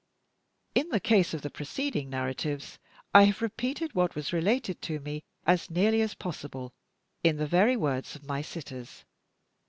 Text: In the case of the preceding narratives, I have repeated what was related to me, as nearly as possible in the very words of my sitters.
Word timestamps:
In 0.73 0.89
the 0.89 0.99
case 0.99 1.31
of 1.35 1.43
the 1.43 1.51
preceding 1.51 2.09
narratives, 2.09 2.79
I 3.13 3.25
have 3.25 3.39
repeated 3.39 3.93
what 3.93 4.15
was 4.15 4.33
related 4.33 4.81
to 4.81 4.99
me, 4.99 5.21
as 5.45 5.69
nearly 5.69 6.01
as 6.01 6.15
possible 6.15 6.71
in 7.23 7.37
the 7.37 7.45
very 7.45 7.77
words 7.77 8.15
of 8.15 8.25
my 8.25 8.41
sitters. 8.41 9.05